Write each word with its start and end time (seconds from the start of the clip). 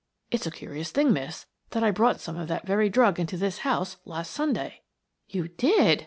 "It's 0.31 0.47
a 0.47 0.51
curious 0.51 0.89
thing, 0.89 1.13
miss, 1.13 1.45
that 1.69 1.83
I 1.83 1.91
brought 1.91 2.19
some 2.19 2.35
of 2.35 2.47
that 2.47 2.65
very 2.65 2.89
drug 2.89 3.19
into 3.19 3.37
this 3.37 3.59
house 3.59 3.97
last 4.03 4.31
Sunday." 4.31 4.81
"You 5.27 5.49
did!" 5.49 5.99